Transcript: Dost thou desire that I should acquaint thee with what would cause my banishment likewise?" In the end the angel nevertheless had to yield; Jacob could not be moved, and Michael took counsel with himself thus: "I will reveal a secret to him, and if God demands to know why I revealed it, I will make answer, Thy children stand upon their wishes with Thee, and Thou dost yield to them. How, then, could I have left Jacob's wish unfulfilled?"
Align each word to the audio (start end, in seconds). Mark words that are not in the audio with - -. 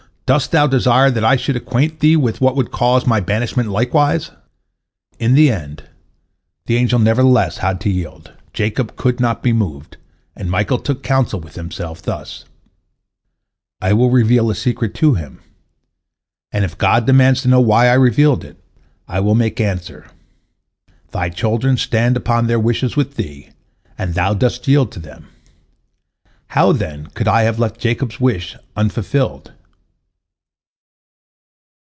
Dost 0.33 0.51
thou 0.51 0.65
desire 0.65 1.11
that 1.11 1.25
I 1.25 1.35
should 1.35 1.57
acquaint 1.57 1.99
thee 1.99 2.15
with 2.15 2.39
what 2.39 2.55
would 2.55 2.71
cause 2.71 3.05
my 3.05 3.19
banishment 3.19 3.67
likewise?" 3.67 4.31
In 5.19 5.33
the 5.33 5.51
end 5.51 5.83
the 6.67 6.77
angel 6.77 6.99
nevertheless 6.99 7.57
had 7.57 7.81
to 7.81 7.89
yield; 7.89 8.31
Jacob 8.53 8.95
could 8.95 9.19
not 9.19 9.43
be 9.43 9.51
moved, 9.51 9.97
and 10.33 10.49
Michael 10.49 10.77
took 10.77 11.03
counsel 11.03 11.41
with 11.41 11.55
himself 11.55 12.01
thus: 12.01 12.45
"I 13.81 13.91
will 13.91 14.09
reveal 14.09 14.49
a 14.49 14.55
secret 14.55 14.93
to 14.95 15.15
him, 15.15 15.41
and 16.49 16.63
if 16.63 16.77
God 16.77 17.05
demands 17.05 17.41
to 17.41 17.49
know 17.49 17.59
why 17.59 17.89
I 17.89 17.95
revealed 17.95 18.45
it, 18.45 18.55
I 19.09 19.19
will 19.19 19.35
make 19.35 19.59
answer, 19.59 20.09
Thy 21.11 21.27
children 21.29 21.75
stand 21.75 22.15
upon 22.15 22.47
their 22.47 22.57
wishes 22.59 22.95
with 22.95 23.17
Thee, 23.17 23.49
and 23.97 24.13
Thou 24.13 24.33
dost 24.33 24.65
yield 24.65 24.93
to 24.93 24.99
them. 25.01 25.27
How, 26.51 26.71
then, 26.71 27.07
could 27.07 27.27
I 27.27 27.41
have 27.41 27.59
left 27.59 27.81
Jacob's 27.81 28.21
wish 28.21 28.55
unfulfilled?" 28.77 29.51